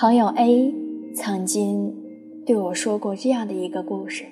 [0.00, 0.72] 朋友 A
[1.12, 1.92] 曾经
[2.46, 4.26] 对我说过这样的一个故事。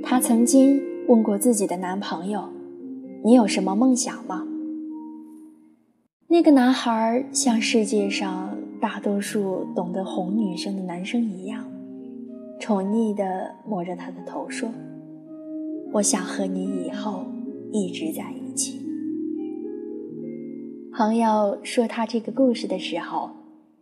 [0.00, 2.48] 她曾经问过自己的男朋友
[3.24, 4.46] ：“你有什么梦想吗？”
[6.30, 11.64] 那个男孩像世界上大多数懂得哄女生的男生一样，
[12.60, 14.68] 宠溺地摸着她的头说
[15.94, 17.24] ：“我想和你以后
[17.72, 18.80] 一直在一起。”
[20.94, 23.30] 朋友说他这个故事的时候。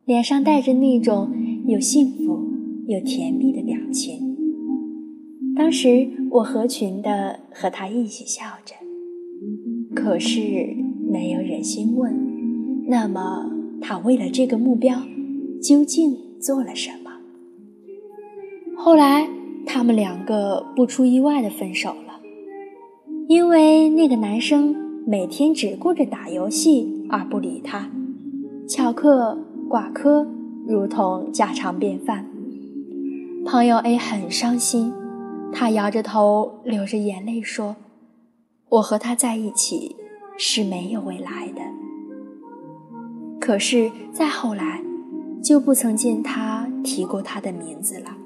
[0.09, 1.31] 脸上带着那种
[1.67, 2.41] 又幸福
[2.87, 4.35] 又甜蜜的表情。
[5.55, 8.75] 当时我合群的和他一起笑着，
[9.95, 10.75] 可是
[11.07, 12.11] 没有忍心问：
[12.87, 13.51] 那么
[13.83, 15.03] 他为了这个目标
[15.61, 17.11] 究竟做了什么？
[18.79, 19.29] 后来
[19.67, 22.23] 他们两个不出意外的分手了，
[23.29, 24.75] 因为那个男生
[25.07, 27.91] 每天只顾着打游戏而不理他，
[28.67, 29.45] 翘课。
[29.69, 30.27] 挂科
[30.67, 32.25] 如同家常便饭。
[33.45, 34.93] 朋友 A 很伤心，
[35.53, 37.77] 他摇着头，流着眼泪说
[38.71, 39.95] ：“我和他在一起
[40.39, 41.61] 是没有未来的。”
[43.39, 44.83] 可是再后来，
[45.43, 48.17] 就不曾见他提过他的名字了。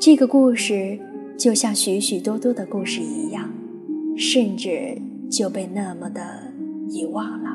[0.00, 0.98] 这个故事
[1.36, 3.50] 就像许许多多的故事一样，
[4.16, 6.52] 甚至就被那么的
[6.88, 7.50] 遗忘了。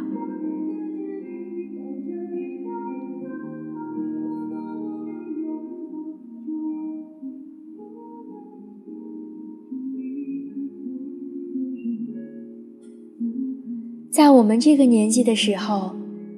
[14.50, 15.92] 我们这个年纪的时候，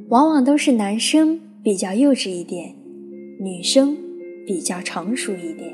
[0.10, 2.76] 往往都是男生比较幼稚一点，
[3.40, 3.96] 女生
[4.46, 5.74] 比较成熟一点。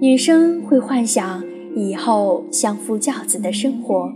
[0.00, 1.44] 女生会幻想
[1.76, 4.12] 以后相夫教子的生活，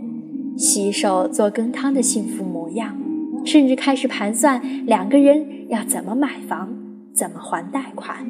[0.57, 2.97] 洗手做羹汤的幸福模样，
[3.45, 6.67] 甚至开始盘算两个人要怎么买房，
[7.13, 8.27] 怎么还贷款。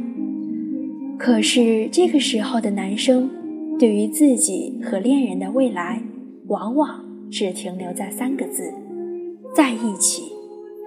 [1.17, 3.31] 可是这个时候的男生，
[3.79, 6.03] 对于自己和恋人的未来，
[6.45, 7.02] 往往。
[7.33, 8.71] 只停留在三个字
[9.57, 10.31] “在一起”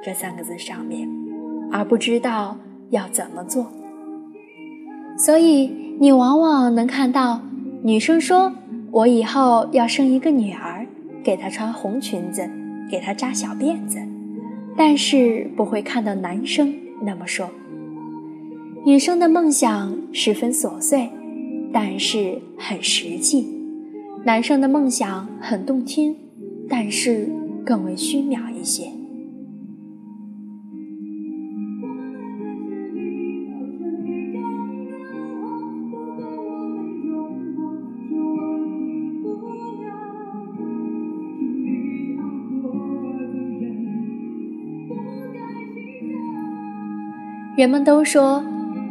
[0.05, 1.09] 这三个字上面，
[1.73, 2.57] 而不知道
[2.91, 3.67] 要怎么做。
[5.19, 5.69] 所以
[5.99, 7.43] 你往往能看到
[7.83, 8.53] 女生说
[8.93, 10.87] ：“我以后要生一个女儿，
[11.25, 12.49] 给她穿红裙子，
[12.89, 13.99] 给她扎小辫子。”
[14.79, 17.51] 但是不会看到男生那么说。
[18.85, 21.09] 女生的梦想十分琐碎，
[21.73, 23.45] 但是很实际；
[24.25, 26.15] 男生的梦想很动听。
[26.69, 27.29] 但是
[27.65, 28.91] 更为虚渺一些。
[47.57, 48.45] 人们都说，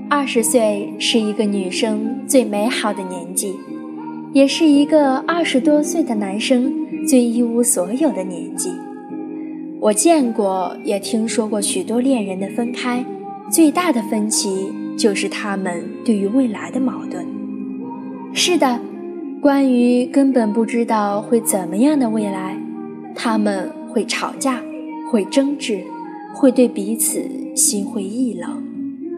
[0.10, 3.54] 二十岁是一个女生最美好的年纪，
[4.34, 6.75] 也是一个二十多岁的男生。
[7.08, 8.72] 最一无所有的年纪，
[9.80, 13.06] 我见过也听说过许多恋人的分开，
[13.52, 17.24] 最大的分歧就是他们对于未来的矛盾。
[18.34, 18.80] 是的，
[19.40, 22.60] 关于根本不知道会怎么样的未来，
[23.14, 24.64] 他们会吵架，
[25.12, 25.84] 会争执，
[26.34, 27.22] 会对彼此
[27.56, 28.64] 心灰意冷，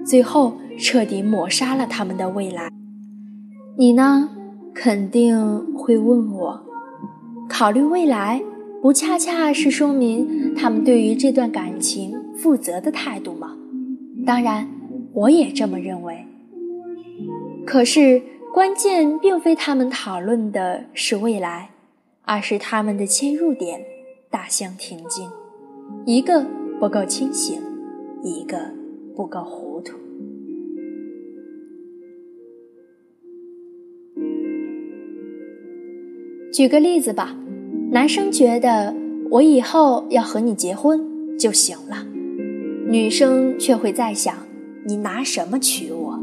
[0.06, 2.70] 最后彻底抹杀了他们的未来。
[3.78, 4.32] 你呢？
[4.74, 6.67] 肯定会问我。
[7.50, 8.42] 考虑未来，
[8.82, 13.58] 不恰恰是说明他们对于这段感情负责的态度吗？
[14.26, 14.68] 当然，
[15.14, 16.26] 我也这么认为。
[17.66, 18.22] 可是，
[18.54, 21.70] 关键并非他们讨论的是未来，
[22.24, 23.82] 而是他们的切入点
[24.30, 25.30] 大相庭径，
[26.06, 26.46] 一个
[26.80, 27.62] 不够清醒，
[28.24, 28.58] 一个
[29.16, 29.96] 不够糊涂。
[36.54, 37.36] 举个例子吧，
[37.92, 38.96] 男生觉得
[39.30, 42.08] 我以后要和你结婚就行了，
[42.90, 44.34] 女生却会在想
[44.86, 46.20] 你拿什么娶我。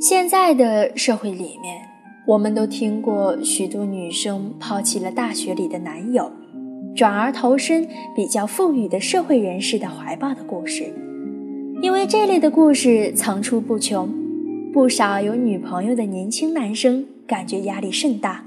[0.00, 1.80] 现在的社会里面，
[2.26, 6.30] 我们都听过许多女生抛弃了大学里的男友，
[6.94, 10.84] 转而投身比较富裕的社会人士的怀抱的故事，
[11.82, 14.08] 因为这类的故事层出不穷，
[14.72, 18.45] 不少有女朋友的年轻男生感觉压力甚大。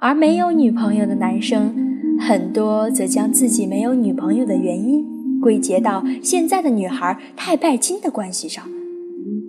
[0.00, 1.74] 而没有女朋友的男生，
[2.20, 5.04] 很多则将自己没有女朋友的原因
[5.40, 8.64] 归结到现在的女孩太拜金的关系上。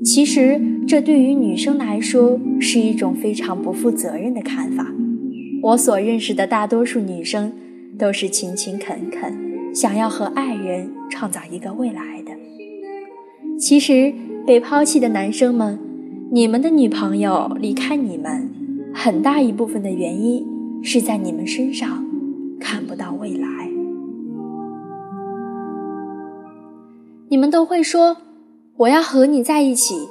[0.04, 4.88] 其实，这对于女生来说是一种非常不负责任的看法。
[5.62, 7.54] 我所认识的大多数女生，
[8.00, 9.32] 都是勤勤恳恳，
[9.76, 12.32] 想要和爱人创造一个未来的。
[13.60, 14.12] 其实，
[14.48, 15.78] 被抛弃的男生们，
[16.32, 18.50] 你们的女朋友离开你们，
[18.94, 20.46] 很大一部分的原因
[20.84, 22.06] 是在你们身上
[22.60, 23.48] 看不到未来。
[27.30, 28.18] 你们都会说
[28.78, 30.08] 我要和你在一起，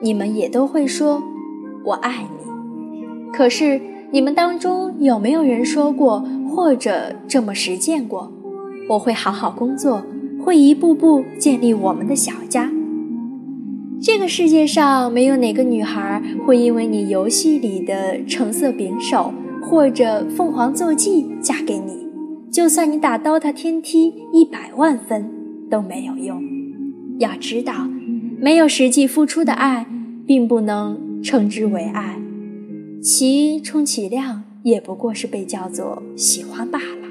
[0.00, 1.22] 你们也都会说
[1.84, 3.32] 我爱你。
[3.32, 8.32] 可是，你们当中有没有人说过，或者这么实践过？
[8.88, 10.02] 我会好好工作。
[10.40, 12.70] 会一步步建立我们的小家。
[14.00, 22.06] 这个世界上没有哪个女孩会因为你游戏里的橙色柄手或者凤凰坐骑嫁给你，
[22.50, 25.28] 就算你打 DOTA 天梯一百万分
[25.68, 26.40] 都没有用。
[27.18, 27.88] 要知道，
[28.40, 29.84] 没有实际付出的爱，
[30.24, 32.20] 并不能称之为爱，
[33.02, 37.08] 其充其量也不过是被叫做喜欢罢了。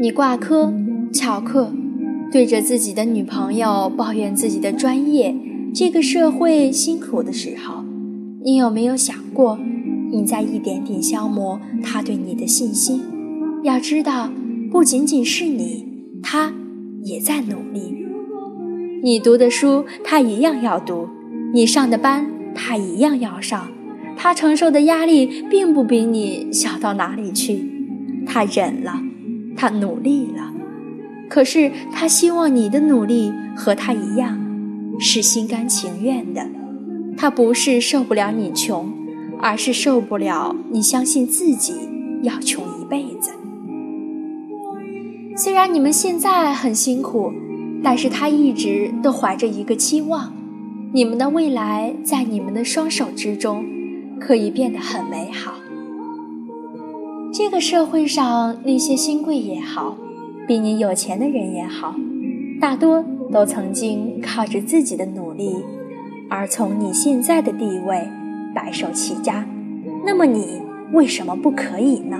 [0.00, 0.72] 你挂科、
[1.12, 1.72] 翘课，
[2.30, 5.34] 对着自己的女朋友抱怨自己的专业，
[5.74, 7.82] 这个社会辛苦的时候，
[8.44, 9.58] 你有没有想过，
[10.10, 13.00] 你在一点点消磨他对你的信心？
[13.62, 14.30] 要知道，
[14.70, 15.86] 不仅仅是你，
[16.22, 16.52] 他
[17.02, 17.96] 也在努力。
[19.02, 21.08] 你读的书，他一样要读；
[21.54, 23.68] 你上的班，他一样要上。
[24.16, 27.64] 他承受的压力，并不比你小到哪里去，
[28.26, 29.00] 他忍了。
[29.56, 30.52] 他努力了，
[31.28, 34.38] 可是他希望你的努力和他一样，
[34.98, 36.46] 是心甘情愿的。
[37.16, 38.92] 他不是受不了你穷，
[39.40, 41.74] 而是受不了你相信自己
[42.22, 43.30] 要穷一辈子。
[45.36, 47.32] 虽然你们现在很辛苦，
[47.82, 50.32] 但是他一直都怀着一个期望：
[50.92, 53.64] 你们的未来在你们的双手之中，
[54.18, 55.54] 可以变得很美好。
[57.32, 59.96] 这个社会上那些新贵也好，
[60.48, 61.94] 比你有钱的人也好，
[62.58, 65.54] 大多都曾经靠着自己的努力，
[66.30, 68.08] 而从你现在的地位
[68.54, 69.46] 白手起家。
[70.06, 70.62] 那么你
[70.92, 72.16] 为什么不可以呢？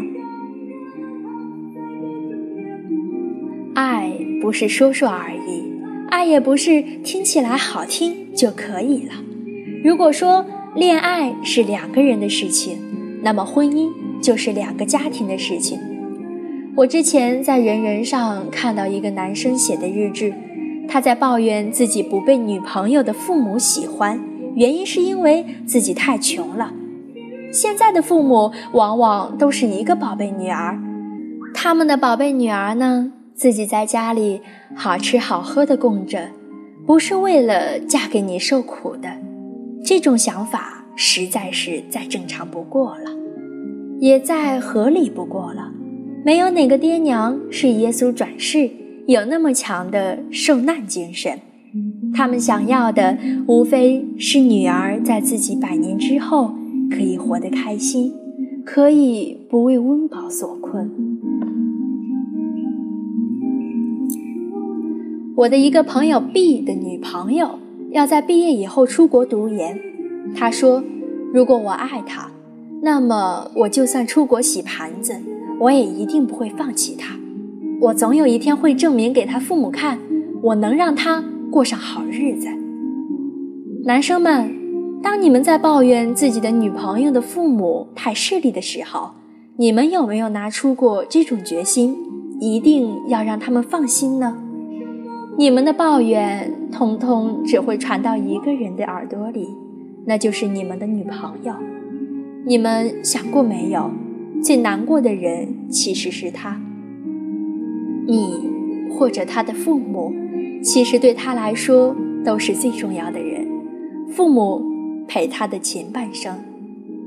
[3.75, 5.73] 爱不是说说而已，
[6.11, 9.15] 爱也不是听起来好听就可以了。
[9.83, 10.45] 如果说
[10.75, 12.79] 恋爱是两个人的事情，
[13.23, 13.91] 那么婚姻。
[14.21, 15.79] 就是两个家庭的事情。
[16.79, 20.33] 我之前在人人上看到一个男生写的日志，
[20.89, 24.21] 他在抱怨自己不被女朋友的父母喜欢，
[24.55, 26.73] 原因是因为自己太穷了。
[27.51, 30.79] 现在的父母往往都是一个宝贝女儿，
[31.53, 34.41] 他们的宝贝女儿呢，自己在家里
[34.77, 36.29] 好吃好喝的供着，
[36.87, 39.09] 不是为了嫁给你受苦的。
[39.85, 43.11] 这种想法实在是再正常不过了。
[43.99, 45.73] 也再合理不过了。
[46.25, 48.71] 没有哪个爹娘是耶稣转世，
[49.07, 51.39] 有那么强的受难精神。
[52.15, 53.17] 他们想要的，
[53.47, 56.55] 无非是女儿在自己百年之后
[56.91, 58.13] 可以活得开心，
[58.65, 60.91] 可以不为温饱所困。
[65.37, 67.59] 我的一个朋友 B 的女朋友
[67.93, 69.79] 要在毕业以后出国读研，
[70.35, 70.83] 她说
[71.33, 72.31] ：“如果我爱他。”
[72.83, 75.15] 那么，我就算出国洗盘子，
[75.61, 77.17] 我也一定不会放弃他。
[77.81, 79.99] 我总有一天会证明给他父母看，
[80.43, 82.49] 我能让他过上好日子。
[83.85, 84.53] 男生们，
[85.03, 89.11] 当你们在抱怨自己的女朋友的父母太势利的时候，
[89.57, 91.97] 你们有没有拿出过这种决心，
[92.41, 94.37] 一定要让他们放心呢？
[95.39, 99.49] 你们的抱怨，通通只会传到一个人的耳朵里，
[100.05, 101.55] 那就是你们的女朋友。
[102.45, 103.91] 你们想过没有？
[104.43, 106.61] 最难过的人其实是他。
[108.07, 108.49] 你
[108.91, 110.13] 或者他的父母，
[110.63, 113.47] 其实对他来说都是最重要的人。
[114.11, 114.63] 父母
[115.07, 116.35] 陪他的前半生，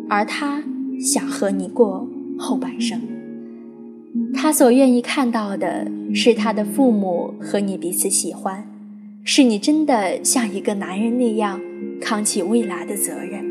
[0.08, 0.64] 而他
[1.00, 2.08] 想和你过
[2.38, 3.02] 后半生。
[4.34, 8.68] 他所愿意看到的是他的父母和你彼此喜欢，
[9.24, 11.60] 是你真的像一个男人那样
[12.00, 13.46] 扛起未来的责任。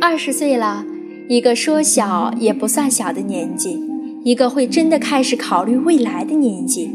[0.00, 0.84] 二十岁了，
[1.26, 3.80] 一个说小也不算小的年纪，
[4.24, 6.90] 一个会真的开始考虑未来的年纪。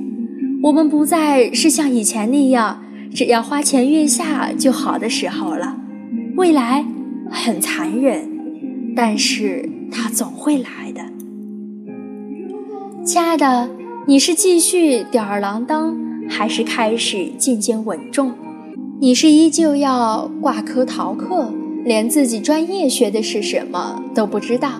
[0.62, 5.78] 我们不再是像以前那样，只要花前月下就好的时候了。
[6.36, 6.86] 未来
[7.32, 8.30] 很残忍，
[8.96, 11.02] 但是它总会来的。
[13.04, 13.70] 亲爱的，
[14.08, 15.98] 你是继续吊儿郎当，
[16.30, 18.34] 还是开始渐渐稳重？
[19.02, 21.52] 你是依旧要挂科逃课？
[21.90, 24.80] 连自己专业学的是什么都不知道，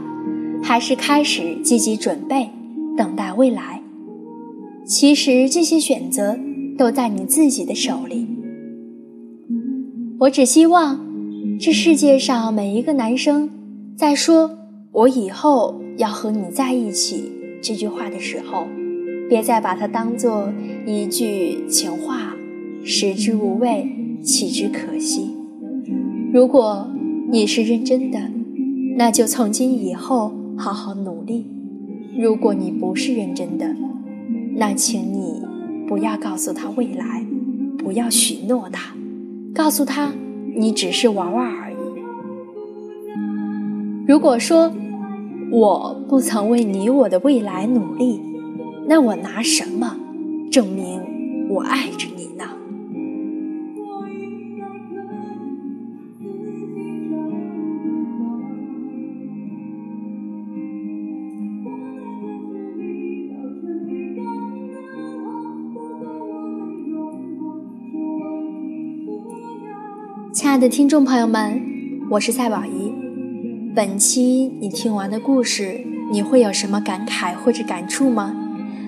[0.62, 2.52] 还是开始积极准备，
[2.96, 3.82] 等待未来。
[4.86, 6.38] 其实这些选择
[6.78, 8.28] 都在你自己的手里。
[10.20, 11.04] 我只希望，
[11.60, 13.50] 这世界上每一个男生，
[13.98, 14.52] 在说
[14.94, 18.68] “我以后要和你在一起”这句话的时候，
[19.28, 20.54] 别再把它当做
[20.86, 22.36] 一句情话，
[22.84, 23.90] 食之无味，
[24.22, 25.32] 弃之可惜。
[26.32, 26.88] 如果
[27.32, 28.20] 你是认真的，
[28.98, 31.46] 那就从今以后好好努力；
[32.18, 33.76] 如果你不是认真的，
[34.56, 35.44] 那请你
[35.88, 37.24] 不要告诉他未来，
[37.78, 38.96] 不要许诺他。
[39.54, 40.12] 告诉他，
[40.56, 41.76] 你只是玩玩而已。
[44.08, 44.74] 如果说
[45.52, 48.20] 我不曾为你我的未来努力，
[48.88, 49.98] 那我拿什么
[50.50, 51.00] 证明
[51.48, 52.19] 我爱着你
[70.40, 71.62] 亲爱的听众朋友们，
[72.12, 72.94] 我是赛宝仪。
[73.76, 75.82] 本期你听完的故事，
[76.14, 78.34] 你会有什么感慨或者感触吗？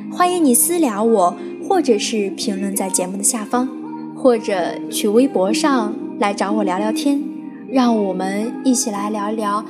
[0.10, 1.36] 欢迎你私聊我，
[1.68, 3.68] 或者是评论在节目的下方，
[4.16, 7.22] 或者去微博上来找我聊聊天，
[7.68, 9.66] 让我们一起来聊一聊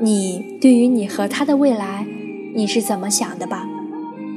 [0.00, 2.06] 你对于你和他的未来
[2.54, 3.68] 你是怎么想的吧。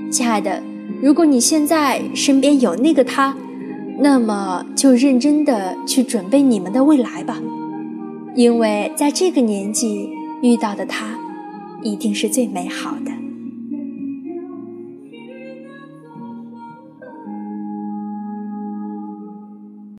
[0.10, 0.64] 亲爱的，
[1.04, 3.38] 如果你现在身边有那个他。
[4.02, 7.38] 那么就认真的去准备你们的未来吧，
[8.34, 10.10] 因为在这个年纪
[10.42, 11.20] 遇到的他，
[11.84, 13.29] 一定是最美好的。